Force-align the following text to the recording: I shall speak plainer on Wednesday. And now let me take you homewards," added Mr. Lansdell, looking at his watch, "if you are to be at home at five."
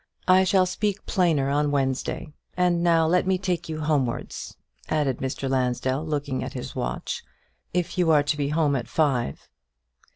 I 0.27 0.43
shall 0.45 0.65
speak 0.65 1.05
plainer 1.05 1.51
on 1.51 1.69
Wednesday. 1.69 2.33
And 2.57 2.81
now 2.81 3.05
let 3.05 3.27
me 3.27 3.37
take 3.37 3.69
you 3.69 3.81
homewards," 3.81 4.57
added 4.89 5.19
Mr. 5.19 5.47
Lansdell, 5.47 6.03
looking 6.03 6.43
at 6.43 6.53
his 6.53 6.75
watch, 6.75 7.21
"if 7.71 7.99
you 7.99 8.09
are 8.09 8.23
to 8.23 8.35
be 8.35 8.47
at 8.49 8.53
home 8.55 8.75
at 8.75 8.87
five." 8.87 9.47